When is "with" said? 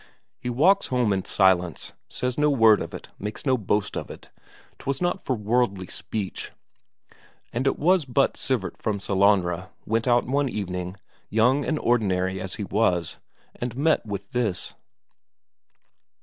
14.03-14.31